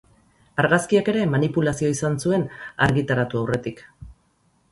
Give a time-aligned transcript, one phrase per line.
[0.61, 2.45] Argazkiak ere manipulazioa izan zuen
[2.87, 3.85] argitaratu aurretik.